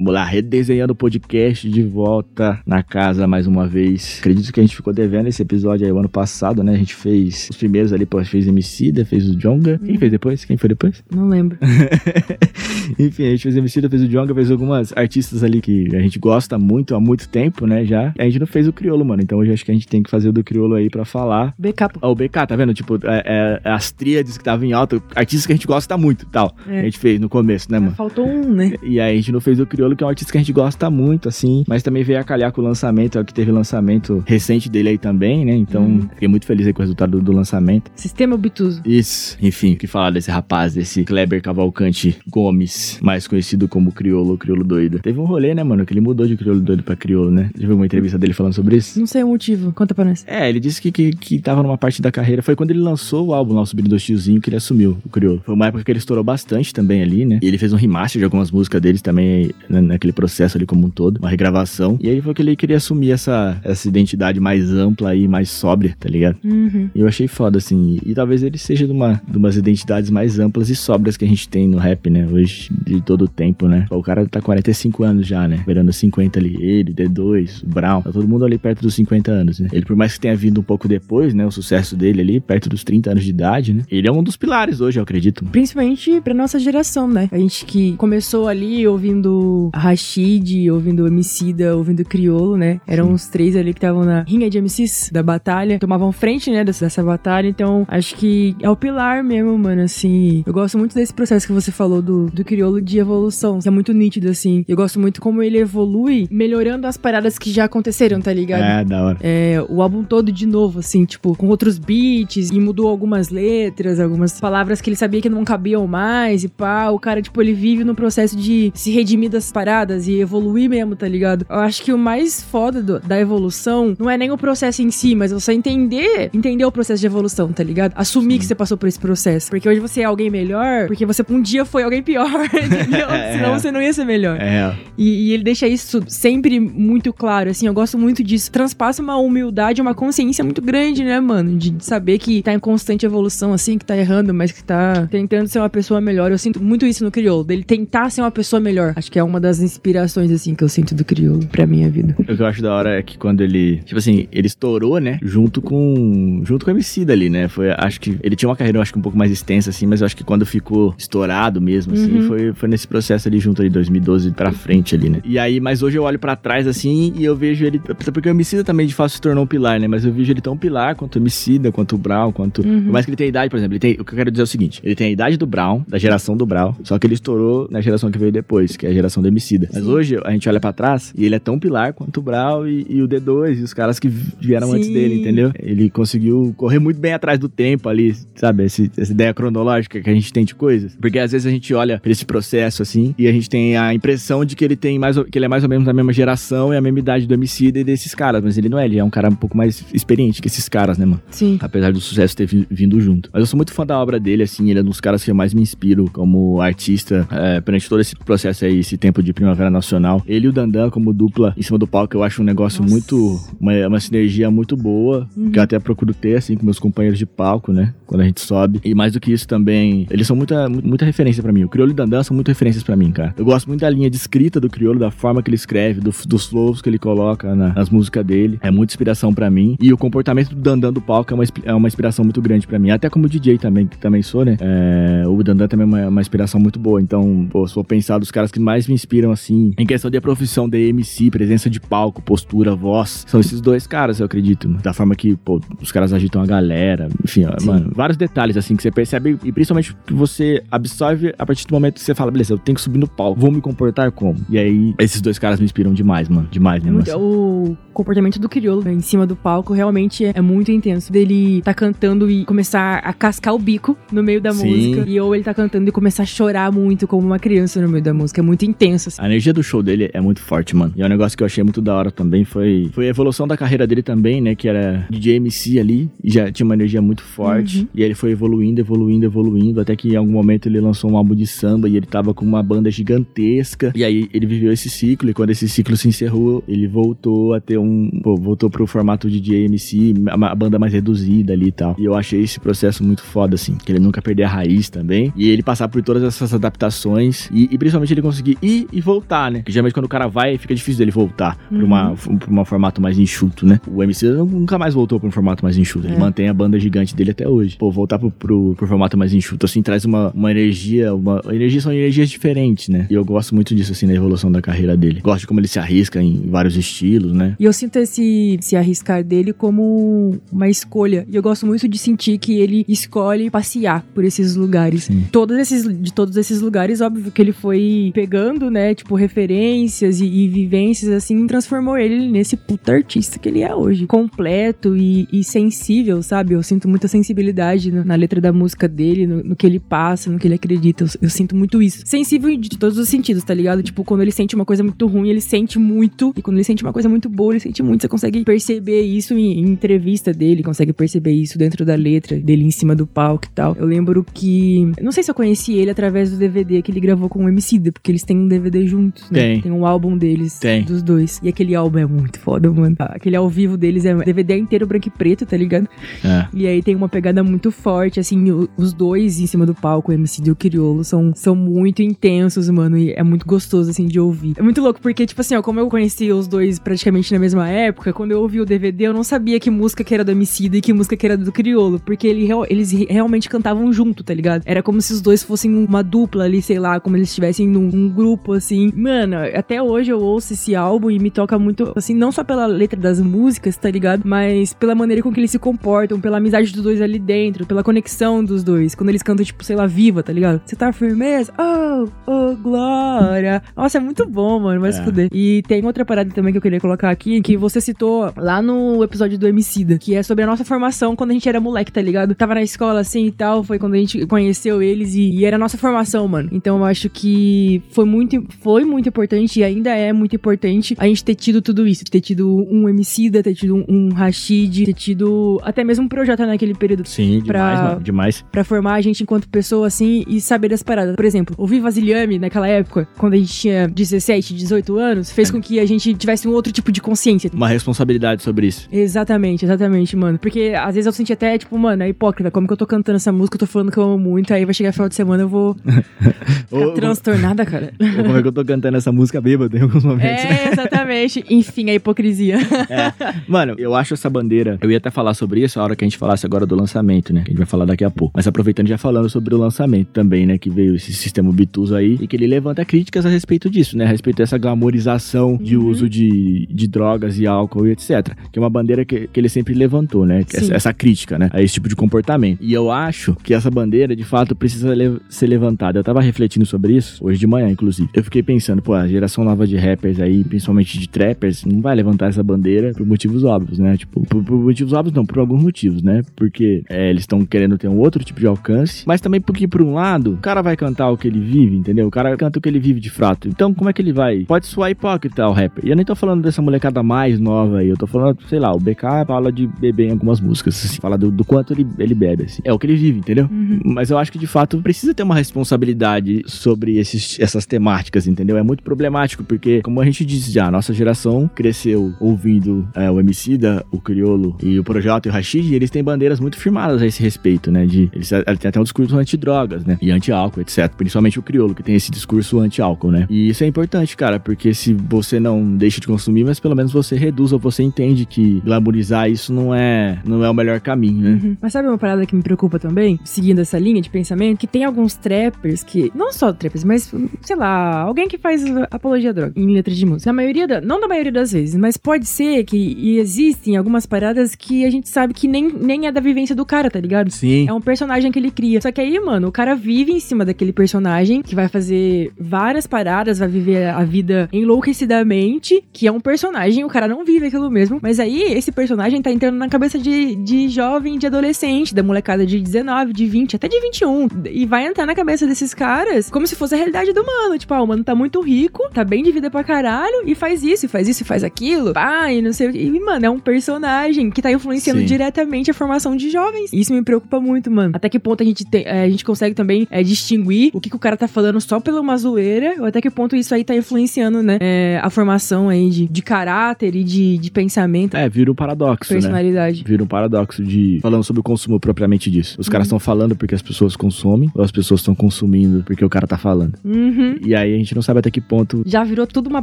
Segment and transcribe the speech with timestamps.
[0.00, 4.16] Vamos lá, redesenhando o podcast de volta na casa mais uma vez.
[4.18, 6.72] Acredito que a gente ficou devendo esse episódio aí o ano passado, né?
[6.72, 9.78] A gente fez os primeiros ali, pô, fez Emicida, fez o Jonga.
[9.84, 10.42] Quem fez depois?
[10.46, 11.04] Quem foi depois?
[11.14, 11.58] Não lembro.
[12.98, 16.18] Enfim, a gente fez Emicida, fez o Jonga, fez algumas artistas ali que a gente
[16.18, 17.84] gosta muito há muito tempo, né?
[17.84, 18.14] Já.
[18.18, 19.22] A gente não fez o Criolo, mano.
[19.22, 21.52] Então hoje acho que a gente tem que fazer o do Criolo aí pra falar.
[21.58, 22.00] BK, pô.
[22.00, 22.72] Ó, o BK, tá vendo?
[22.72, 26.24] Tipo, é, é, as tríades que estavam em alta, artistas que a gente gosta muito
[26.24, 26.56] tal.
[26.66, 26.80] É.
[26.80, 27.94] A gente fez no começo, né, mano?
[27.94, 28.72] Faltou um, né?
[28.82, 30.52] E aí a gente não fez o Criolo, que é um artista que a gente
[30.52, 33.50] gosta muito, assim, mas também veio a calhar com o lançamento, é o que teve
[33.50, 35.54] lançamento recente dele aí também, né?
[35.54, 36.00] Então, Uhum.
[36.14, 37.90] fiquei muito feliz aí com o resultado do, do lançamento.
[37.94, 38.80] Sistema obtuso.
[38.84, 44.36] Isso, enfim, o que falar desse rapaz, desse Kleber Cavalcante Gomes, mais conhecido como Criolo,
[44.38, 44.98] Criolo Doido.
[45.00, 47.50] Teve um rolê, né, mano, que ele mudou de Criolo Doido pra Criolo, né?
[47.58, 48.98] Já viu uma entrevista dele falando sobre isso?
[48.98, 49.72] Não sei o motivo.
[49.72, 50.24] Conta pra nós.
[50.26, 52.42] É, ele disse que, que, que tava numa parte da carreira.
[52.42, 55.08] Foi quando ele lançou o álbum lá, o Subindo do Tiozinho, que ele assumiu o
[55.08, 55.42] Criolo.
[55.44, 57.38] Foi uma época que ele estourou bastante também ali, né?
[57.42, 60.86] E ele fez um remaster de algumas músicas deles também, né, naquele processo ali como
[60.86, 61.98] um todo, uma regravação.
[62.00, 65.96] E aí foi que ele queria assumir essa, essa identidade mais ampla e mais sóbria,
[65.98, 66.36] tá ligado?
[66.44, 66.88] Uhum.
[66.94, 67.98] E eu achei foda, assim.
[68.04, 71.28] E, talvez ele seja de, uma, de umas identidades mais amplas e sóbrias que a
[71.28, 72.26] gente tem no rap, né?
[72.30, 73.86] Hoje, de todo o tempo, né?
[73.90, 75.62] O cara tá 45 anos já, né?
[75.66, 76.56] Beirando 50 ali.
[76.60, 78.02] Ele, D2, o Brown.
[78.02, 79.68] Tá todo mundo ali perto dos 50 anos, né?
[79.72, 81.46] Ele, por mais que tenha vindo um pouco depois, né?
[81.46, 83.82] O sucesso dele ali, perto dos 30 anos de idade, né?
[83.90, 85.44] Ele é um dos pilares hoje, eu acredito.
[85.46, 87.28] Principalmente pra nossa geração, né?
[87.30, 92.80] A gente que começou ali ouvindo Rashid, ouvindo Emicida, ouvindo Criolo, né?
[92.86, 96.64] Eram os três ali que estavam na rinha de MCs da batalha, tomavam frente, né,
[96.64, 97.48] dessa, dessa batalha.
[97.48, 100.42] Então, acho que é o pilar mesmo, mano, assim.
[100.46, 103.92] Eu gosto muito desse processo que você falou do, do Criolo de evolução, é muito
[103.92, 104.64] nítido, assim.
[104.68, 108.62] Eu gosto muito como ele evolui, melhorando as paradas que já aconteceram, tá ligado?
[108.62, 109.18] É, da hora.
[109.20, 114.00] é, o álbum todo de novo, assim, tipo, com outros beats, e mudou algumas letras,
[114.00, 117.52] algumas palavras que ele sabia que não cabiam mais, e pá, o cara, tipo, ele
[117.52, 119.59] vive no processo de se redimir das paradas
[120.06, 121.46] e evoluir mesmo, tá ligado?
[121.48, 124.90] Eu acho que o mais foda do- da evolução não é nem o processo em
[124.90, 127.92] si, mas você entender, entender o processo de evolução, tá ligado?
[127.96, 129.50] Assumir que você passou por esse processo.
[129.50, 133.08] Porque hoje você é alguém melhor, porque você um dia foi alguém pior, entendeu?
[133.20, 133.32] É.
[133.32, 134.38] Senão você não ia ser melhor.
[134.40, 138.50] É, E, e ele deixa isso sempre muito claro, assim, eu gosto muito disso.
[138.50, 141.56] Transpassa uma humildade, uma consciência muito grande, né, mano?
[141.56, 145.06] De, de saber que tá em constante evolução, assim, que tá errando, mas que tá
[145.10, 146.30] tentando ser uma pessoa melhor.
[146.30, 148.92] Eu sinto muito isso no Criolo, dele tentar ser uma pessoa melhor.
[148.96, 152.14] Acho que é uma das inspirações, assim, que eu sinto do Criolo pra minha vida.
[152.18, 155.18] O que eu acho da hora é que quando ele, tipo assim, ele estourou, né,
[155.22, 157.48] junto com junto com o MC dali, né?
[157.48, 159.86] Foi, acho que ele tinha uma carreira, eu acho que um pouco mais extensa assim,
[159.86, 162.22] mas eu acho que quando ficou estourado mesmo assim, Uhum.
[162.22, 165.20] foi, foi nesse processo ali junto ali 2012 pra frente ali, né?
[165.24, 168.30] E aí, mas hoje eu olho pra trás assim e eu vejo ele, porque o
[168.30, 169.88] MC também de fato se tornou um pilar, né?
[169.88, 172.82] Mas eu vejo ele tão pilar quanto o MC, quanto o Brown, quanto Uhum.
[172.84, 174.42] por mais que ele tenha idade, por exemplo, ele tem, o que eu quero dizer
[174.42, 177.06] é o seguinte, ele tem a idade do Brown, da geração do Brown, só que
[177.06, 179.68] ele estourou na geração que veio depois, que é a geração do Emicida.
[179.72, 179.90] Mas Sim.
[179.90, 182.86] hoje a gente olha pra trás e ele é tão pilar quanto o Brown e,
[182.88, 184.76] e o D2 e os caras que vieram Sim.
[184.76, 185.52] antes dele, entendeu?
[185.58, 188.64] Ele conseguiu correr muito bem atrás do tempo ali, sabe?
[188.64, 190.96] Esse- essa ideia cronológica que a gente tem de coisas.
[191.00, 193.94] Porque às vezes a gente olha pra esse processo assim e a gente tem a
[193.94, 196.72] impressão de que ele tem mais que ele é mais ou menos da mesma geração
[196.72, 199.04] e a mesma idade do Emicida e desses caras, mas ele não é, ele é
[199.04, 201.20] um cara um pouco mais experiente que esses caras, né, mano?
[201.30, 201.58] Sim.
[201.60, 203.30] Apesar do sucesso ter vi- vindo junto.
[203.32, 205.30] Mas eu sou muito fã da obra dele, assim, ele é um dos caras que
[205.30, 209.32] eu mais me inspiro como artista é, perante todo esse processo aí, esse tempo de
[209.32, 210.22] Primavera Nacional.
[210.26, 212.92] Ele e o Dandan como dupla em cima do palco, eu acho um negócio Nossa.
[212.94, 213.40] muito...
[213.60, 215.50] Uma, uma sinergia muito boa, Uhum.
[215.50, 217.94] que eu até procuro ter, assim, com meus companheiros de palco, né?
[218.06, 218.80] Quando a gente sobe.
[218.84, 221.64] E mais do que isso também, eles são muita, mu- muita referência pra mim.
[221.64, 223.34] O Criolo e o Dandan são muitas referências pra mim, cara.
[223.36, 226.10] Eu gosto muito da linha de escrita do Criolo, da forma que ele escreve, do-
[226.26, 228.58] dos flows que ele coloca na- nas músicas dele.
[228.62, 229.76] É muita inspiração pra mim.
[229.80, 232.78] E o comportamento do Dandan do palco é uma, é uma inspiração muito grande pra
[232.78, 232.90] mim.
[232.90, 234.56] Até como DJ também, que também sou, né?
[234.60, 237.00] É, o Dandan também é uma, uma inspiração muito boa.
[237.00, 240.20] Então, pô, se for pensar dos caras que mais me inspiram, assim, em questão de
[240.20, 244.68] profissão de MC, presença de palco, postura, voz, são esses dois caras, eu acredito.
[244.68, 244.80] mano.
[244.82, 247.08] Da forma que, pô, os caras agitam a galera.
[247.24, 251.44] Enfim, ó, mano, vários detalhes, assim, que você percebe e principalmente que você absorve a
[251.44, 253.60] partir do momento que você fala, beleza, eu tenho que subir no palco, vou me
[253.60, 254.36] comportar como?
[254.48, 256.46] E aí, esses dois caras me inspiram demais, mano.
[256.50, 257.18] Demais É muito- assim.
[257.20, 261.12] o comportamento do Criolo né, em cima do palco realmente é, é muito intenso.
[261.12, 264.68] Dele tá cantando e começar a cascar o bico no meio da Sim.
[264.94, 265.08] música.
[265.10, 268.02] E ou ele tá cantando e começar a chorar muito como uma criança no meio
[268.04, 268.40] da música.
[268.40, 268.99] É muito intenso.
[269.08, 269.20] Assim.
[269.20, 270.92] A energia do show dele é muito forte, mano.
[270.96, 272.44] E é um negócio que eu achei muito da hora também.
[272.44, 274.54] Foi, foi a evolução da carreira dele também, né?
[274.54, 276.10] Que era DJ MC ali.
[276.22, 277.80] E já tinha uma energia muito forte.
[277.80, 277.88] Uhum.
[277.94, 279.80] E ele foi evoluindo, evoluindo, evoluindo.
[279.80, 282.44] Até que em algum momento ele lançou um álbum de samba e ele tava com
[282.44, 283.92] uma banda gigantesca.
[283.94, 287.60] E aí ele viveu esse ciclo e quando esse ciclo se encerrou, ele voltou a
[287.60, 288.10] ter um.
[288.22, 291.96] Pô, voltou pro formato de JMC, a, a banda mais reduzida ali e tal.
[291.98, 293.76] E eu achei esse processo muito foda, assim.
[293.76, 295.32] Que ele nunca perder a raiz também.
[295.36, 297.48] E ele passar por todas essas adaptações.
[297.52, 299.58] E, e principalmente ele conseguir ir e voltar, né?
[299.58, 301.78] Porque geralmente quando o cara vai, fica difícil dele voltar uhum.
[301.78, 303.80] pra, uma, pra um formato mais enxuto, né?
[303.86, 306.06] O MC nunca mais voltou pra um formato mais enxuto.
[306.06, 306.18] Ele é.
[306.18, 307.76] mantém a banda gigante dele até hoje.
[307.76, 311.14] Pô, voltar pro, pro, pro formato mais enxuto, assim, traz uma, uma energia.
[311.14, 313.06] Uma, energia são energias diferentes, né?
[313.10, 315.20] E eu gosto muito disso, assim, na evolução da carreira dele.
[315.20, 317.56] Gosto de como ele se arrisca em vários estilos, né?
[317.58, 321.26] E eu sinto esse se arriscar dele como uma escolha.
[321.28, 325.08] E eu gosto muito de sentir que ele escolhe passear por esses lugares.
[325.30, 330.26] Todos esses, de todos esses lugares, óbvio que ele foi pegando, né, tipo, referências e,
[330.26, 334.06] e vivências, assim, transformou ele nesse puta artista que ele é hoje.
[334.06, 336.54] Completo e, e sensível, sabe?
[336.54, 340.30] Eu sinto muita sensibilidade na, na letra da música dele, no, no, que ele passa,
[340.30, 341.04] no que ele acredita.
[341.04, 342.02] Eu, eu sinto muito isso.
[342.04, 343.82] Sensível de todos os sentidos, tá ligado?
[343.82, 346.32] Tipo, quando ele sente uma coisa muito ruim, ele sente muito.
[346.36, 348.02] E quando ele sente uma coisa muito boa, ele sente muito.
[348.02, 352.64] Você consegue perceber isso em, em entrevista dele, consegue perceber isso dentro da letra dele
[352.64, 353.76] em cima do palco e tal.
[353.76, 354.92] Eu lembro que.
[355.00, 357.90] Não sei se eu conheci ele através do DVD que ele gravou com o Emicida,
[357.90, 359.40] porque eles têm um DVD juntos, né?
[359.40, 359.60] Tem.
[359.60, 360.58] Tem um álbum deles.
[360.58, 360.82] Tem.
[360.82, 361.40] Dos dois.
[361.42, 362.96] E aquele álbum é muito foda, mano.
[362.98, 365.88] Aquele ao vivo deles é DVD inteiro branco e preto, tá ligado?
[366.24, 366.46] É.
[366.52, 370.14] E aí tem uma pegada muito forte, assim, os dois em cima do palco, o
[370.14, 374.18] MC e o Criolo, são, são muito intensos, mano, e é muito gostoso, assim, de
[374.18, 374.54] ouvir.
[374.58, 377.68] É muito louco, porque, tipo assim, ó, como eu conheci os dois praticamente na mesma
[377.68, 380.70] época, quando eu ouvi o DVD, eu não sabia que música que era do MC
[380.72, 384.62] e que música que era do Criolo, porque ele, eles realmente cantavam junto, tá ligado?
[384.64, 387.90] Era como se os dois fossem uma dupla ali, sei lá, como eles estivessem num
[387.92, 388.92] um grupo, assim.
[388.94, 392.66] Mano, até hoje eu ouço esse álbum e me toca muito, assim, não só pela
[392.66, 394.22] letra das músicas, tá ligado?
[394.24, 397.82] Mas pela maneira com que eles se comportam, pela amizade dos dois ali dentro, pela
[397.82, 398.94] conexão dos dois.
[398.94, 400.60] Quando eles cantam, tipo, sei lá, viva, tá ligado?
[400.64, 401.52] Você tá firmeza?
[401.58, 403.62] Oh, oh, glória.
[403.76, 404.80] Nossa, é muito bom, mano.
[404.80, 404.92] Vai é.
[404.92, 405.28] se fuder.
[405.32, 409.02] E tem outra parada também que eu queria colocar aqui, que você citou lá no
[409.02, 412.00] episódio do Emicida, que é sobre a nossa formação quando a gente era moleque, tá
[412.00, 412.34] ligado?
[412.34, 415.56] Tava na escola assim e tal, foi quando a gente conheceu eles e, e era
[415.56, 416.48] a nossa formação, mano.
[416.52, 421.06] Então eu acho que foi muito, foi muito importante e ainda é muito importante a
[421.06, 422.04] gente ter tido tudo isso.
[422.04, 426.44] Ter tido um Emicida, ter tido um, um Rashid, ter tido até mesmo um projeto
[426.46, 427.06] naquele período.
[427.06, 428.44] Sim, pra, demais, mano, demais.
[428.50, 431.16] Pra formar a gente enquanto pessoa, assim, e saber das paradas.
[431.16, 435.60] Por exemplo, ouvir Vasiliame naquela época, quando a gente tinha 17, 18 anos, fez com
[435.60, 437.50] que a gente tivesse um outro tipo de consciência.
[437.52, 438.88] Uma responsabilidade sobre isso.
[438.90, 440.38] Exatamente, exatamente, mano.
[440.38, 442.50] Porque às vezes eu senti até, tipo, mano, é hipócrita.
[442.50, 444.64] Como que eu tô cantando essa música, eu tô falando que eu amo muito, aí
[444.64, 445.76] vai chegar final de semana eu vou
[446.68, 447.92] ficar transtornada, cara.
[448.30, 450.44] Como é que eu tô cantando essa música bêbada em alguns momentos.
[450.44, 451.44] É, exatamente.
[451.50, 452.58] Enfim, a hipocrisia.
[452.90, 453.12] É.
[453.46, 454.78] Mano, eu acho essa bandeira.
[454.80, 457.32] Eu ia até falar sobre isso a hora que a gente falasse agora do lançamento,
[457.32, 457.42] né?
[457.42, 458.32] Que a gente vai falar daqui a pouco.
[458.34, 460.58] Mas aproveitando já falando sobre o lançamento também, né?
[460.58, 464.06] Que veio esse sistema Bitus aí e que ele levanta críticas a respeito disso, né?
[464.06, 465.86] A respeito dessa glamorização de uhum.
[465.86, 468.34] uso de, de drogas e álcool e etc.
[468.50, 470.44] Que é uma bandeira que, que ele sempre levantou, né?
[470.52, 471.50] Essa, essa, crítica, né?
[471.52, 472.58] A esse tipo de comportamento.
[472.60, 475.98] E eu acho que essa bandeira, de fato, precisa le ser levantada.
[475.98, 478.08] Eu tava refletindo sobre isso hoje de manhã, inclusive.
[478.20, 481.96] Eu fiquei pensando, pô, a geração nova de rappers aí, principalmente de trappers, não vai
[481.96, 483.96] levantar essa bandeira por motivos óbvios, né?
[483.96, 486.20] Tipo, por, por motivos óbvios não, por alguns motivos, né?
[486.36, 489.80] Porque é, eles estão querendo ter um outro tipo de alcance, mas também porque, por
[489.80, 492.06] um lado, o cara vai cantar o que ele vive, entendeu?
[492.06, 493.48] O cara canta o que ele vive de fato.
[493.48, 494.44] Então, como é que ele vai?
[494.44, 495.86] Pode soar hipócrita o rapper.
[495.86, 498.70] E eu nem tô falando dessa molecada mais nova aí, eu tô falando, sei lá,
[498.70, 502.14] o BK fala de beber em algumas músicas, assim, fala do, do quanto ele, ele
[502.14, 502.60] bebe, assim.
[502.66, 503.48] É o que ele vive, entendeu?
[503.50, 503.80] Uhum.
[503.82, 508.56] Mas eu acho que, de fato, precisa ter uma responsabilidade sobre esses, essas temáticas, entendeu?
[508.56, 513.10] É muito problemático, porque, como a gente disse já, a nossa geração cresceu ouvindo é,
[513.10, 516.40] o MC da, o Criolo e o Projota e o Rashid, e eles têm bandeiras
[516.40, 517.86] muito firmadas a esse respeito, né?
[517.86, 519.98] De, eles, eles têm até um discurso anti-drogas, né?
[520.00, 520.88] E anti-álcool, etc.
[520.96, 523.26] Principalmente o Criolo, que tem esse discurso anti-álcool, né?
[523.30, 526.92] E isso é importante, cara, porque se você não deixa de consumir, mas pelo menos
[526.92, 531.20] você reduz ou você entende que glamorizar isso não é, não é o melhor caminho,
[531.20, 531.40] né?
[531.42, 531.56] Uhum.
[531.60, 534.84] Mas sabe uma parada que me preocupa também, seguindo essa linha de pensamento, que tem
[534.84, 539.52] alguns trappers que, não só trappers, mas, sei lá, alguém que faz apologia à droga
[539.56, 540.30] em letras de música.
[540.30, 544.54] A maioria, da, não da maioria das vezes, mas pode ser que existem algumas paradas
[544.54, 547.30] que a gente sabe que nem, nem é da vivência do cara, tá ligado?
[547.30, 547.68] Sim.
[547.68, 548.80] É um personagem que ele cria.
[548.80, 552.86] Só que aí, mano, o cara vive em cima daquele personagem que vai fazer várias
[552.86, 557.70] paradas, vai viver a vida enlouquecidamente, que é um personagem, o cara não vive aquilo
[557.70, 557.98] mesmo.
[558.02, 562.46] Mas aí, esse personagem tá entrando na cabeça de, de jovem, de adolescente, da molecada
[562.46, 564.28] de 19, de 20, até de 21.
[564.50, 567.58] E vai entrar na cabeça desses caras como se fosse a realidade do mano.
[567.58, 570.86] Tipo, ah, mano tá muito rico, tá bem de vida pra caralho, e faz isso,
[570.86, 571.92] e faz isso, e faz aquilo.
[571.92, 572.78] Pá, e não sei o que.
[572.78, 575.06] E, mano, é um personagem que tá influenciando Sim.
[575.06, 576.72] diretamente a formação de jovens.
[576.72, 577.92] Isso me preocupa muito, mano.
[577.94, 580.88] Até que ponto a gente, tem, é, a gente consegue também é, distinguir o que,
[580.88, 583.64] que o cara tá falando só pela uma zoeira, ou até que ponto isso aí
[583.64, 584.58] tá influenciando, né?
[584.60, 588.16] é, a formação aí de, de caráter e de, de pensamento.
[588.16, 589.20] É, vira um paradoxo, né?
[589.20, 589.82] personalidade.
[589.86, 590.98] Vira um paradoxo de.
[591.00, 592.56] Falando sobre o consumo propriamente disso.
[592.60, 596.08] Os caras estão falando porque as pessoas consomem, ou as pessoas estão consumindo porque o
[596.08, 596.74] cara tá falando.
[596.84, 597.36] Uhum.
[597.44, 599.62] E aí a gente não sabe até que ponto Já virou tudo uma uma,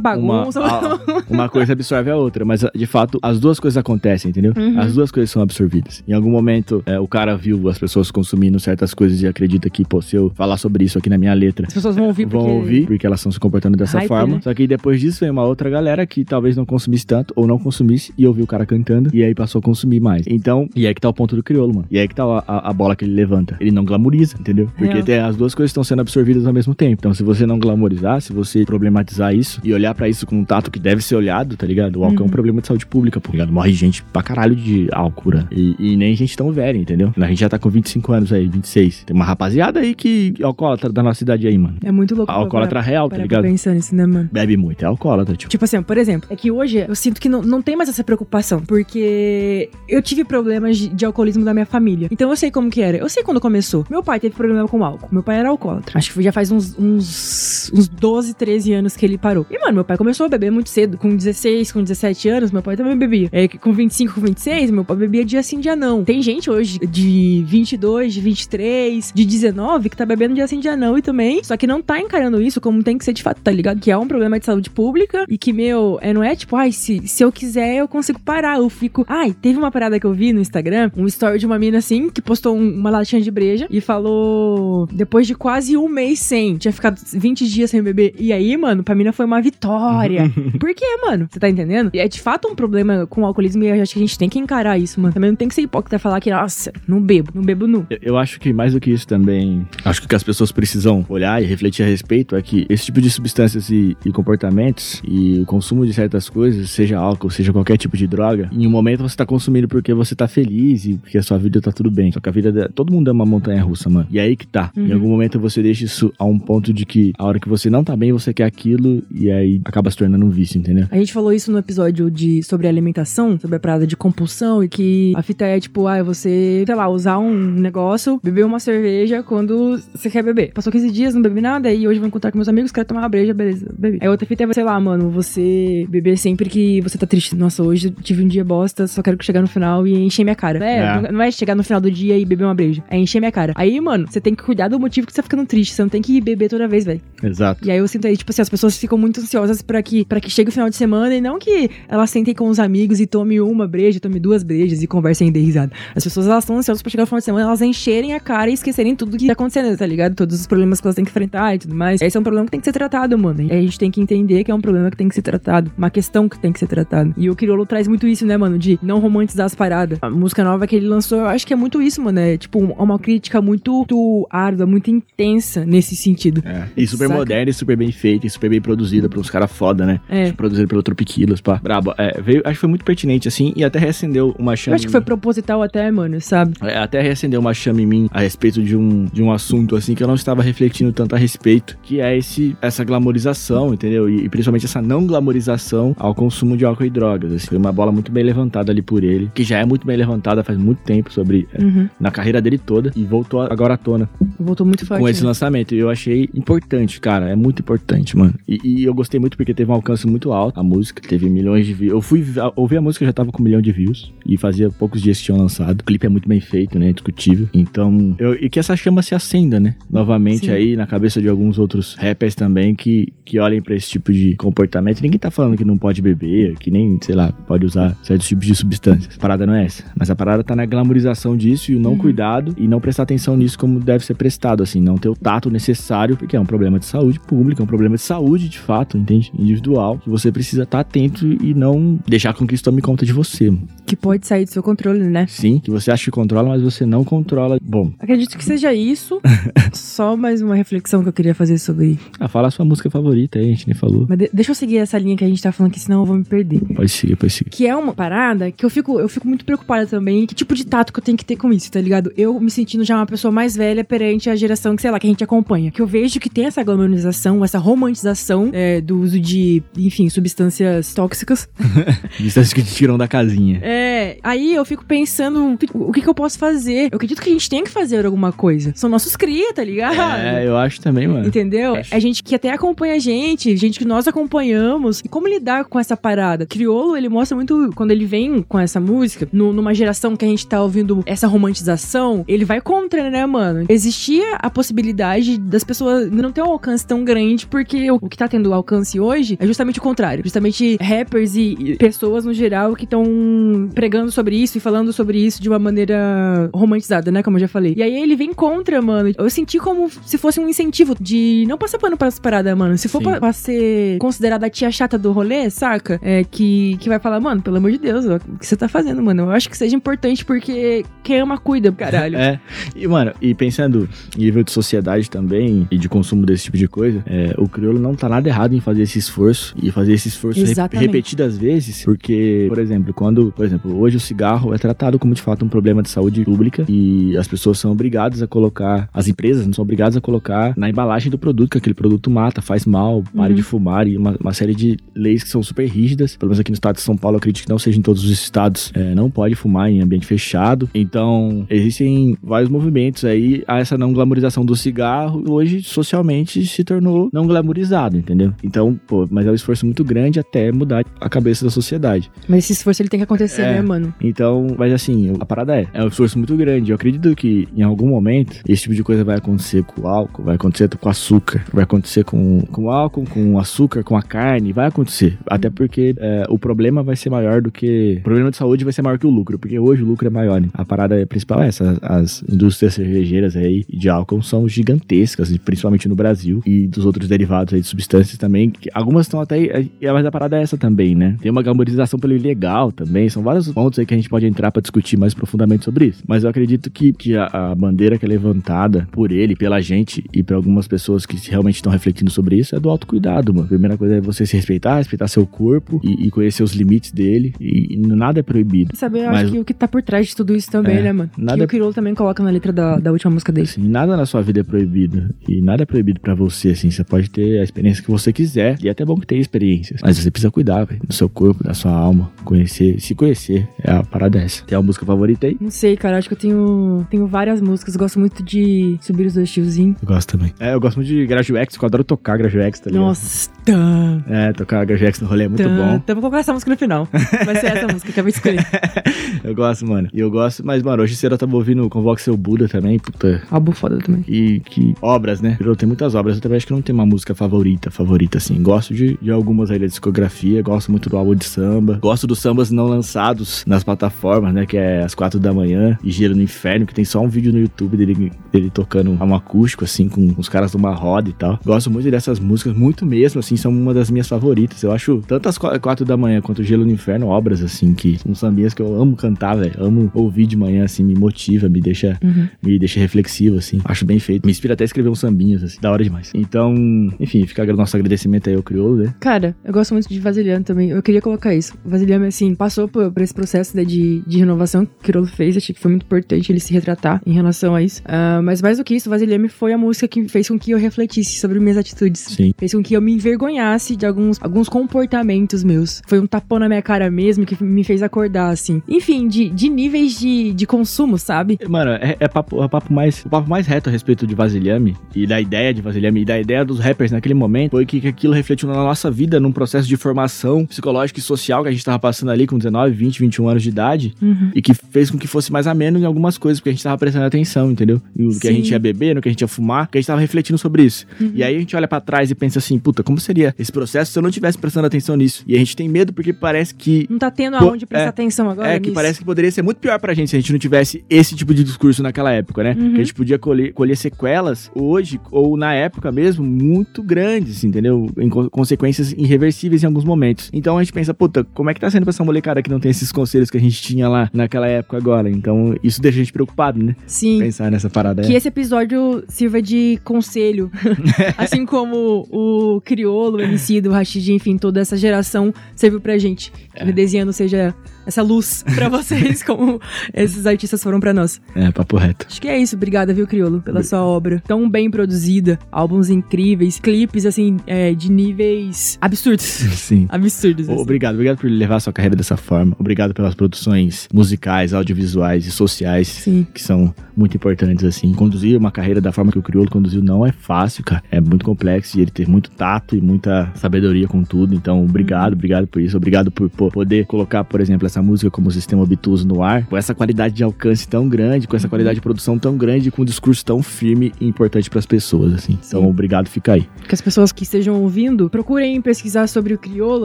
[0.00, 0.60] bagunça.
[0.60, 0.98] a-
[1.28, 2.44] uma coisa absorve a outra.
[2.44, 4.52] Mas, de fato, as duas coisas acontecem, entendeu?
[4.56, 4.78] Uhum.
[4.78, 6.02] As duas coisas são absorvidas.
[6.06, 9.84] Em algum momento, é, o cara viu as pessoas consumindo certas coisas e acredita que,
[9.84, 12.40] pô, se eu falar sobre isso aqui na minha letra, As pessoas vão ouvir vão
[12.42, 12.52] porque...
[12.54, 14.34] ouvir, porque elas estão se comportando dessa Hype, forma.
[14.36, 14.40] né?
[14.42, 17.58] Só que depois disso vem uma outra galera que talvez não consumisse tanto, ou não
[17.58, 20.24] consumisse, e ouviu o cara cantando, e aí passou a consumir mais.
[20.28, 21.86] Então, e aí que tá o ponto do crioulo, mano.
[21.90, 23.56] E aí que tá a, a- a bola que ele levanta.
[23.60, 24.70] Ele não glamoriza, entendeu?
[24.78, 26.96] Porque tem, as duas coisas estão sendo absorvidas ao mesmo tempo.
[27.00, 30.44] Então, se você não glamorizar, se você problematizar isso e olhar pra isso com um
[30.44, 31.96] tato que deve ser olhado, tá ligado?
[32.00, 32.30] O álcool é um Uhum.
[32.30, 33.52] problema de saúde pública, pô, tá ligado?
[33.52, 35.46] Morre gente pra caralho de álcool, né?
[35.50, 37.12] e, e nem gente tão velha, entendeu?
[37.16, 39.04] A gente já tá com 25 anos aí, 26.
[39.06, 41.76] Tem uma rapaziada aí que é alcoólatra da nossa cidade aí, mano.
[41.84, 42.30] É muito louco.
[42.30, 43.42] Alcoólatra real, tá Para ligado?
[43.42, 44.28] pensando nisso, né, mano?
[44.32, 45.50] Bebe muito, é alcoólatra, tipo.
[45.50, 48.04] Tipo assim, por exemplo, é que hoje eu sinto que não, não tem mais essa
[48.04, 52.08] preocupação, porque eu tive problemas de, de alcoolismo da minha família.
[52.10, 52.96] Então eu sei como que era.
[52.98, 53.84] Eu sei quando começou.
[53.90, 55.08] Meu pai teve problema com álcool.
[55.10, 55.98] Meu pai era alcoólatra.
[55.98, 59.46] Acho que já faz uns, uns, uns 12, 13 anos que ele parou.
[59.50, 60.98] E, mano, meu pai começou a beber muito cedo.
[60.98, 63.28] Com 16, com 17 anos, meu pai também bebia.
[63.32, 66.04] É, com 25, com 26, meu pai bebia dia sim, dia não.
[66.04, 70.76] Tem gente hoje de 22, de 23, de 19 que tá bebendo dia sim, dia
[70.76, 71.42] não e também.
[71.44, 73.80] Só que não tá encarando isso como tem que ser de fato, tá ligado?
[73.80, 76.72] Que é um problema de saúde pública e que, meu, é, não é tipo, ai,
[76.72, 78.58] se, se eu quiser eu consigo parar.
[78.58, 79.04] Eu fico.
[79.08, 82.10] Ai, teve uma parada que eu vi no Instagram, um story de uma mina assim,
[82.10, 84.86] que postou um- uma latinha de breja e falou.
[84.92, 88.14] Depois de quase um mês sem, tinha ficado 20 dias sem beber.
[88.18, 90.30] E aí, mano, pra mina foi uma vitória.
[90.58, 91.26] Por quê, mano?
[91.30, 91.90] Você tá entendendo?
[91.94, 94.18] E é de fato um problema com o alcoolismo e eu acho que a gente
[94.18, 95.12] tem que encarar isso, mano.
[95.14, 97.86] Também não tem que ser hipócrita e falar que, nossa, não bebo, não bebo nu.
[97.90, 100.50] Eu- Eu acho que mais do que isso também, acho que o que as pessoas
[100.50, 105.02] precisam olhar e refletir a respeito é que esse tipo de substâncias e, e comportamentos
[105.06, 108.70] e o consumo de certas coisas, seja álcool, seja qualquer tipo de droga, em um
[108.70, 111.90] momento você tá consumindo porque você tá feliz e porque a sua vida tá tudo
[111.90, 112.10] bem.
[112.12, 114.06] Só que a vida, da- todo mundo é uma montanha russa, mano.
[114.10, 114.70] E aí que tá.
[114.76, 114.94] Em Uhum.
[114.94, 117.84] algum momento você deixa isso a um ponto de que a hora que você não
[117.84, 120.86] tá bem, você quer aquilo e aí acaba se tornando um vício, entendeu?
[120.90, 124.68] A gente falou isso no episódio de, sobre alimentação, sobre a parada de compulsão, e
[124.68, 129.22] que a fita é tipo, ah, você, sei lá, usar um negócio, beber uma cerveja
[129.22, 130.52] quando você quer beber.
[130.52, 133.00] Passou 15 dias, não bebi nada, e hoje vou encontrar com meus amigos, quero tomar
[133.02, 133.98] uma breja, beleza, bebi.
[134.00, 137.34] Aí outra fita é, sei lá, mano, você beber sempre que você tá triste.
[137.34, 140.34] Nossa, hoje eu tive um dia bosta, só quero chegar no final e encher minha
[140.36, 140.64] cara.
[140.64, 141.00] É, É.
[141.02, 143.32] não- não é chegar no final do dia e beber uma breja, é encher minha
[143.32, 143.52] cara.
[143.56, 145.88] Aí, mano, você tem que cuidar do motivo que você tá ficando triste, você não
[145.88, 147.00] tem que beber toda vez, velho.
[147.22, 147.57] Exato.
[147.62, 150.20] E aí eu sinto aí, tipo assim, as pessoas ficam muito ansiosas pra que, pra
[150.20, 153.06] que chegue o final de semana e não que elas sentem com os amigos e
[153.06, 155.72] tome uma breja, tome duas brejas e conversem e dê risada.
[155.94, 158.50] As pessoas, elas estão ansiosas pra chegar o final de semana, elas encherem a cara
[158.50, 160.14] e esquecerem tudo que tá acontecendo, tá ligado?
[160.14, 162.00] Todos os problemas que elas têm que enfrentar e tudo mais.
[162.00, 163.42] Esse é um problema que tem que ser tratado, mano.
[163.42, 165.70] E a gente tem que entender que é um problema que tem que ser tratado,
[165.76, 167.12] uma questão que tem que ser tratada.
[167.16, 169.98] E o Criolo traz muito isso, né, mano, de não romantizar as paradas.
[170.02, 172.18] A música nova que ele lançou, eu acho que é muito isso, mano.
[172.20, 176.42] É tipo um- uma crítica muito, muito árdua, muito intensa nesse sentido.
[176.44, 176.68] É.
[176.76, 177.18] E super Saca?
[177.18, 180.00] moderna e super bem feita e super bem produzida por uns caras foda, né?
[180.08, 180.32] É.
[180.32, 181.60] Produzido pelo Tropiquilos, pá.
[181.62, 181.94] Brabo.
[181.98, 184.74] É, veio, acho que foi muito pertinente, assim, e até reacendeu uma chama.
[184.74, 186.54] Eu acho que foi proposital até, mano, sabe?
[186.62, 189.94] É, até reacendeu uma chama em mim a respeito de um, de um assunto, assim,
[189.94, 194.08] que eu não estava refletindo tanto a respeito, que é esse, essa glamorização, entendeu?
[194.08, 197.48] E, e principalmente essa não glamorização ao consumo de álcool e drogas, assim.
[197.48, 200.42] Foi uma bola muito bem levantada ali por ele, que já é muito bem levantada
[200.42, 201.46] faz muito tempo sobre...
[201.54, 201.88] é, Uhum.
[202.00, 205.00] Na carreira dele toda, e voltou agora à tona Voltou muito forte.
[205.00, 205.28] com esse né?
[205.28, 205.74] lançamento.
[205.74, 207.28] E eu achei importante, cara.
[207.28, 208.34] É muito importante, mano.
[208.46, 210.58] E, e eu gostei muito porque teve um alcance muito alto.
[210.58, 211.92] A música teve milhões de views.
[211.92, 212.24] Eu fui
[212.56, 214.12] ouvir a música já tava com um milhão de views.
[214.26, 215.80] E fazia poucos dias que tinham lançado.
[215.80, 216.92] O clipe é muito bem feito, né?
[216.92, 217.48] Discutível.
[217.54, 219.74] Então, eu, e que essa chama se acenda, né?
[219.90, 220.52] Novamente Sim.
[220.52, 224.34] aí na cabeça de alguns outros rappers também que, que olhem pra esse tipo de
[224.36, 225.00] comportamento.
[225.00, 228.46] Ninguém tá falando que não pode beber, que nem, sei lá, pode usar certos tipos
[228.46, 229.16] de substâncias.
[229.16, 229.84] A parada não é essa.
[229.96, 231.98] Mas a parada tá na glamorização disso e o não Uhum.
[231.98, 235.50] cuidado e não prestar atenção nisso como deve ser prestado, assim, não ter o tato
[235.50, 238.96] necessário, porque é um problema de saúde pública, é um problema de saúde de fato,
[238.96, 239.30] entende?
[239.38, 243.12] Individual, que você precisa estar atento e não deixar com que isso tome conta de
[243.12, 243.52] você.
[243.88, 245.26] Que pode sair do seu controle, né?
[245.28, 247.58] Sim, que você acha que controla, mas você não controla.
[247.62, 249.18] Bom, Acredito que seja isso.
[249.72, 251.98] Só mais uma reflexão que eu queria fazer sobre.
[252.20, 254.04] ah, fala a sua música favorita aí, a gente nem falou.
[254.08, 256.04] Mas de- deixa eu seguir essa linha que a gente tá falando aqui, senão eu
[256.06, 256.60] vou me perder.
[256.74, 257.50] Pode seguir, pode seguir.
[257.50, 260.26] Que é uma parada que eu fico, eu fico muito preocupada também.
[260.26, 262.12] Que tipo de tato que eu tenho que ter com isso, tá ligado?
[262.16, 265.06] Eu me sentindo já uma pessoa mais velha perante a geração que, sei lá, que
[265.06, 265.70] a gente acompanha.
[265.70, 270.92] Que eu vejo que tem essa glamorização, essa romantização é, do uso de, enfim, substâncias
[270.92, 271.48] tóxicas.
[272.20, 273.60] Distâncias que te tiram da casinha.
[273.62, 276.88] É, É, aí eu fico pensando o que, que eu posso fazer.
[276.90, 278.72] Eu acredito que a gente tem que fazer alguma coisa.
[278.74, 279.98] São nossos cria, tá ligado?
[280.00, 281.26] É, eu acho também, mano.
[281.26, 281.74] Entendeu?
[281.76, 281.94] Acho.
[281.94, 285.00] É gente que até acompanha a gente, gente que nós acompanhamos.
[285.04, 286.46] E como lidar com essa parada?
[286.46, 290.28] Criolo, ele mostra muito, quando ele vem com essa música, no- numa geração que a
[290.28, 293.64] gente tá ouvindo essa romantização, ele vai contra, né, mano?
[293.68, 298.26] Existia a possibilidade das pessoas não ter um alcance tão grande, porque o, que tá
[298.28, 300.22] tendo alcance hoje é justamente o contrário.
[300.24, 305.18] Justamente rappers e, e pessoas no geral que estão pregando sobre isso e falando sobre
[305.18, 307.22] isso de uma maneira romantizada, né?
[307.22, 307.74] Como eu já falei.
[307.76, 309.12] E aí ele vem contra, mano.
[309.16, 312.76] Eu senti como se fosse um incentivo de não passar pano pra essa parada, mano.
[312.78, 313.04] Se for Sim.
[313.04, 315.98] pra, pra ser considerada a tia chata do rolê, saca?
[316.02, 318.68] É que, que vai falar, mano, pelo amor de Deus, ó, o que você tá
[318.68, 319.22] fazendo, mano?
[319.24, 322.18] Eu acho que seja importante porque quem ama cuida, caralho.
[322.28, 322.40] É.
[322.74, 326.66] E, mano, e pensando em nível de sociedade também e de consumo desse tipo de
[326.68, 330.08] coisa, é, o crioulo não tá nada errado em fazer esse esforço e fazer esse
[330.08, 334.98] esforço rep- repetidas vezes, porque, por exemplo, quando, por exemplo, hoje o cigarro é tratado
[334.98, 338.88] como de fato um problema de saúde pública e as pessoas são obrigadas a colocar,
[338.92, 342.40] as empresas não são obrigadas a colocar na embalagem do produto que aquele produto mata,
[342.42, 343.36] faz mal, pare Uhum.
[343.36, 346.16] de fumar e uma, uma série de leis que são super rígidas.
[346.16, 348.02] Pelo menos aqui no estado de São Paulo, eu acredito que não seja em todos
[348.04, 350.68] os estados, é, não pode fumar em ambiente fechado.
[350.74, 355.22] Então, existem vários movimentos aí a essa não glamorização do cigarro.
[355.28, 358.32] Hoje, socialmente, se tornou não glamorizado, entendeu?
[358.42, 362.10] Então, pô, mas é um esforço muito grande até mudar a cabeça da sociedade.
[362.28, 363.54] Mas esse esforço ele tem que acontecer, É.
[363.54, 363.94] né, mano?
[364.00, 366.70] Então, mas assim, a parada é, é um esforço muito grande.
[366.70, 370.22] Eu acredito que em algum momento esse tipo de coisa vai acontecer com o álcool,
[370.24, 374.02] vai acontecer com açúcar, vai acontecer com, com o álcool, com o açúcar, com a
[374.02, 375.18] carne, vai acontecer.
[375.26, 377.96] Até porque é, o problema vai ser maior do que.
[378.00, 380.10] O problema de saúde vai ser maior que o lucro, porque hoje o lucro é
[380.10, 380.40] maior.
[380.40, 380.48] né?
[380.54, 385.94] A parada principal é essa: as indústrias cervejeiras aí de álcool são gigantescas, principalmente no
[385.94, 388.50] Brasil, e dos outros derivados aí de substâncias também.
[388.50, 389.66] que algumas estão até.
[389.82, 391.16] Mas a parada é essa também, né?
[391.20, 393.08] Tem uma glamorização pelo ilegal também.
[393.08, 396.02] São vários pontos aí que a gente pode entrar pra discutir mais profundamente sobre isso.
[396.06, 400.04] Mas eu acredito que, que a, a bandeira que é levantada por ele, pela gente
[400.12, 403.46] e por algumas pessoas que realmente estão refletindo sobre isso é do autocuidado, mano.
[403.46, 406.90] A primeira coisa é você se respeitar, respeitar seu corpo e, e conhecer os limites
[406.92, 407.34] dele.
[407.40, 408.76] E, e nada é proibido.
[408.76, 410.82] Saber, eu Mas- acho que o que tá por trás de tudo isso também, É,
[410.82, 411.10] né, mano?
[411.16, 413.46] nada- Que o Criolo também coloca na letra da, da última música dele.
[413.48, 415.14] Assim, nada na sua vida é proibido.
[415.28, 416.70] E nada é proibido pra você, assim.
[416.70, 418.58] Você pode ter a experiência que você quiser.
[418.62, 419.80] E é até bom que tenha experiências.
[419.82, 422.10] Mas você precisa cuidar, velho, do seu corpo, da sua alma.
[422.24, 423.27] Conhecer, se conhecer.
[423.62, 424.44] É a parada essa.
[424.44, 425.36] Tem uma música favorita aí?
[425.40, 427.76] Não sei, cara, acho que eu tenho, tenho várias músicas.
[427.76, 429.76] Gosto muito de subir os dois tiozinhos.
[429.80, 430.32] Eu gosto também.
[430.40, 432.86] É, eu gosto muito de Graduex, que eu adoro tocar Graduex, tá ligado?
[432.86, 435.56] Nossa, tan, É, tocar Graduex no rolê é muito tan.
[435.56, 435.74] bom.
[435.76, 436.88] Então vou colocar essa música no final.
[437.24, 438.46] Vai ser essa música que eu acabei de escolher.
[439.24, 439.88] Eu gosto, mano.
[439.92, 443.22] E eu gosto, mas, mano, hoje cedo eu tava ouvindo Convoque Seu Buda também, puta.
[443.30, 444.04] Álbum foda também.
[444.06, 445.36] E que obras, né?
[445.40, 448.40] Eu tenho muitas obras, eu também acho que não tem uma música favorita, favorita, assim.
[448.42, 451.78] Gosto de, de algumas aí da discografia, gosto muito do álbum de samba.
[451.82, 453.07] Gosto dos sambas não lançados
[453.46, 454.46] nas plataformas, né?
[454.46, 457.32] Que é Às Quatro da Manhã e Gelo no Inferno, que tem só um vídeo
[457.32, 461.38] no YouTube dele, dele tocando um acústico, assim, com os caras numa roda e tal.
[461.44, 464.62] Gosto muito dessas músicas, muito mesmo, assim, são uma das minhas favoritas.
[464.62, 467.98] Eu acho tanto as Qua- Quatro da Manhã quanto Gelo no Inferno obras, assim, que
[467.98, 469.54] são sambinhas que eu amo cantar, velho.
[469.58, 472.28] Amo ouvir de manhã, assim, me motiva, me deixa Uhum.
[472.42, 473.60] me deixa reflexivo, assim.
[473.64, 474.24] Acho bem feito.
[474.24, 475.58] Me inspira até a escrever uns sambinhos, assim.
[475.60, 476.12] Da hora demais.
[476.14, 476.54] Então,
[477.00, 478.94] enfim, fica o nosso agradecimento aí ao Criolo, né?
[479.00, 480.70] Cara, eu gosto muito de Vasilhame também.
[480.70, 481.54] Eu queria colocar isso.
[481.64, 485.36] Vasilhame, assim, passou por, esse processo né, de, de renovação que o Criolo fez.
[485.36, 487.82] Achei que foi muito importante ele se retratar em relação a isso.
[487.84, 490.58] Ah, mas mais do que isso, Vasilhame foi a música que fez com que eu
[490.58, 492.00] refletisse sobre minhas atitudes.
[492.00, 492.32] Sim.
[492.36, 495.82] Fez com que eu me envergonhasse de alguns, alguns comportamentos meus.
[495.86, 498.62] Foi um tapão na minha cara mesmo que me fez acordar, assim.
[498.68, 501.38] Enfim, de, de níveis de, de consumo, sabe?
[501.48, 504.76] Mano, é, é papo, é papo mais, o papo mais reto a respeito de Vasilhame
[504.94, 507.88] e da ideia de Vasilhame e da ideia dos rappers naquele momento foi que, que
[507.88, 511.64] aquilo refletiu na nossa vida num processo de formação psicológica e social que a gente
[511.64, 514.30] tava passando ali com 19, 20, 21 anos de idade Uhum.
[514.34, 516.78] e que fez com que fosse mais ameno em algumas coisas, porque a gente tava
[516.78, 517.82] prestando atenção, entendeu?
[517.96, 518.36] E o que a Sim.
[518.36, 520.62] gente ia beber, no que a gente ia fumar, que a gente tava refletindo sobre
[520.62, 520.86] isso.
[521.14, 523.90] E aí a gente olha pra trás e pensa assim, puta, como seria esse processo
[523.92, 525.24] se eu não tivesse prestando atenção nisso?
[525.26, 528.30] E a gente tem medo porque parece que Não tá tendo aonde prestar é, atenção
[528.30, 528.74] agora é, que nisso.
[528.74, 531.34] parece que poderia ser muito pior pra gente se a gente não tivesse esse tipo
[531.34, 532.56] de discurso naquela época, né?
[532.58, 532.70] Uhum.
[532.74, 537.90] Que a gente podia colher, colher sequelas hoje, ou na época mesmo, muito grandes, entendeu?
[537.98, 540.30] Em co- consequências irreversíveis em alguns momentos.
[540.32, 542.60] Então a gente pensa, puta, como é que tá sendo pra essa molecada que não
[542.60, 545.10] tem esses conselhos que a gente tinha lá naquela época agora?
[545.10, 546.74] Então isso deixa a gente preocupado, né?
[546.86, 547.18] Sim.
[547.18, 548.02] Pensar nessa parada.
[548.02, 548.16] Que é.
[548.16, 550.50] esse episódio sirva de conselho.
[551.18, 556.32] assim como o Criolo, o MC do Rashid, enfim, toda essa geração serviu pra gente.
[556.32, 556.62] Que É.
[556.62, 557.54] o Redesiano seja
[557.88, 559.60] essa luz pra vocês, como
[559.94, 561.20] esses artistas foram pra nós.
[561.34, 562.06] É, papo reto.
[562.08, 562.54] Acho que é isso.
[562.54, 565.38] Obrigada, viu, Criolo, pela sua obra tão bem produzida.
[565.50, 569.24] Álbuns incríveis, clipes, assim, é, de níveis absurdos.
[569.58, 569.86] Sim.
[569.88, 570.48] absurdos.
[570.48, 570.60] assim.
[570.60, 572.54] Obrigado, obrigado por levar a sua carreira dessa forma.
[572.58, 576.26] Obrigado pelas produções musicais, audiovisuais e sociais Sim.
[576.32, 577.92] que são muito importantes, assim.
[577.94, 580.82] Conduzir uma carreira da forma que o Criolo conduziu não é fácil, cara.
[580.90, 584.34] É muito complexo e ele teve muito tato e muita sabedoria com tudo.
[584.34, 585.76] Então, obrigado, obrigado por isso.
[585.76, 589.56] Obrigado por pô, poder colocar, por exemplo, essa música como sistema obtuso no ar, com
[589.56, 592.84] essa qualidade de alcance tão grande, com essa qualidade de produção tão grande, com um
[592.84, 595.38] discurso tão firme e importante pras pessoas, assim.
[595.46, 595.66] Então, Sim.
[595.68, 596.46] obrigado, fica aí.
[596.66, 599.84] que as pessoas que estejam ouvindo procurem pesquisar sobre o crioulo,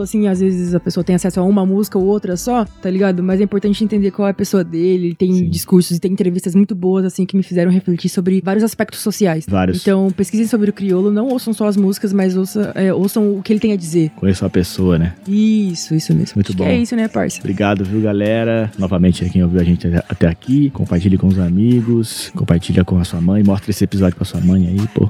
[0.00, 3.22] assim, às vezes a pessoa tem acesso a uma música ou outra só, tá ligado?
[3.22, 5.50] Mas é importante entender qual é a pessoa dele, ele tem Sim.
[5.50, 9.46] discursos e tem entrevistas muito boas, assim, que me fizeram refletir sobre vários aspectos sociais.
[9.48, 9.80] Vários.
[9.80, 13.42] Então, pesquisem sobre o crioulo, não ouçam só as músicas, mas ouça, é, ouçam o
[13.42, 14.10] que ele tem a dizer.
[14.16, 15.14] Conheço a pessoa, né?
[15.28, 16.32] Isso, isso mesmo.
[16.36, 16.64] Muito Acho bom.
[16.64, 17.38] Que é isso, né, parça?
[17.40, 18.70] Obrigado, viu, galera?
[18.78, 23.20] Novamente, quem ouviu a gente até- aqui, compartilhe com os amigos, compartilha com a sua
[23.20, 25.08] mãe, mostra esse episódio pra sua mãe aí, pô.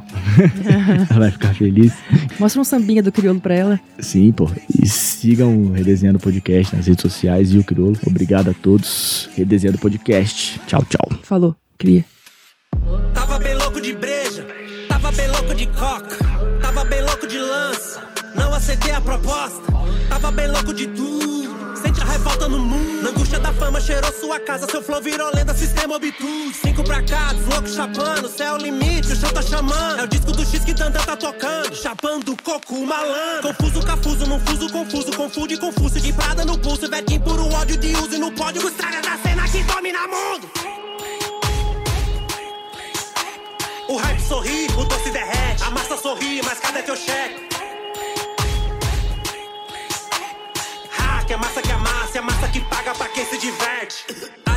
[1.10, 1.92] Ela vai ficar feliz.
[2.38, 3.80] Mostra um sambinha do crioulo pra ela.
[3.98, 4.50] Sim, pô.
[4.82, 7.96] E sigam o Redesenhando Podcast nas redes sociais e o Criolo.
[8.06, 9.28] Obrigado a todos.
[9.36, 10.60] Redesenhando Podcast.
[10.66, 11.18] Tchau, tchau.
[11.22, 12.04] Falou, cria.
[13.14, 14.44] Tava bem louco de breja,
[14.88, 16.16] tava bem louco de coca,
[16.60, 18.02] tava bem louco de lança.
[18.34, 19.62] Não aceitei a proposta,
[20.08, 21.54] tava bem louco de tudo.
[22.24, 23.02] Sente a revolta no mundo.
[23.02, 26.54] Na angústia da fama cheirou sua casa, seu flow virou lenda, sistema obtuso.
[26.54, 30.00] Cinco pra cá, dos loucos chapando, céu é o limite, o chão tá chamando.
[30.00, 33.54] É o disco do X que Dandan tá tocando, chapando coco malandro.
[33.54, 36.00] Confuso, cafuso, não fuso, confuso, confunde, confuso.
[36.00, 38.66] De prada no pulso, vetim puro ódio de uso e no pódio.
[38.66, 40.50] Estraga da cena que domina mundo.
[43.88, 45.62] O hype sorri, o doce derrete.
[45.62, 47.53] A massa sorri, mas cadê teu cheque?
[51.24, 54.04] Que é massa que amassa, é massa que paga pra quem se diverte.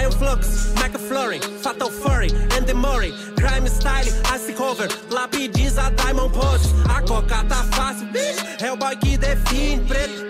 [0.02, 2.28] Iron Flux, McFlurry, Fatal Fury,
[2.58, 6.68] Andy Murray, Crime Style, Ice Cover, Lapidiza, Diamond Pose.
[6.94, 9.86] A coca tá fácil, bicho, é o boy que define.
[9.86, 10.30] Preto,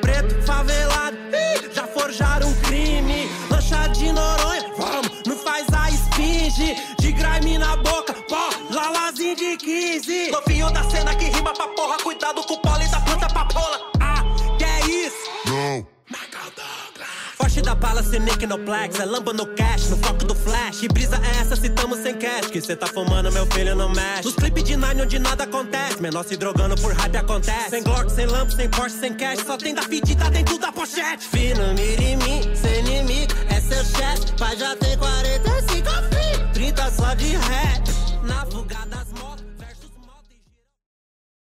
[18.20, 19.00] nick no plex.
[19.00, 20.80] É lamba no cash, no foco do flash.
[20.80, 22.48] Que brisa é essa se tamo sem cash?
[22.48, 24.26] Que cê tá fumando, meu filho, não mexe.
[24.26, 26.02] Nos clipes de Nine onde nada acontece.
[26.02, 27.70] Menor se drogando por hype acontece.
[27.70, 29.40] Sem Glock, sem lampo, sem Porsche, sem cash.
[29.46, 31.28] Só tem da fedida dentro da pochete.
[31.28, 33.34] Fino, mim, sem inimigo.
[33.50, 36.52] É seu chefe, pai já tem 45 filhos.
[36.54, 37.88] 30 só de rap.